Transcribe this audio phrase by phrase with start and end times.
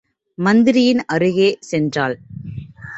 [0.37, 2.15] மந்திரியின் அருகே சென்றாள்.